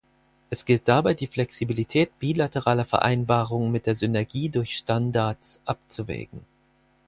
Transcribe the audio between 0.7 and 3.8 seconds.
dabei, die Flexibilität bilateraler Vereinbarungen